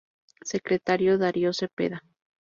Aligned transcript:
Secretario: 0.51 1.19
Darío 1.19 1.53
Cepeda. 1.53 1.99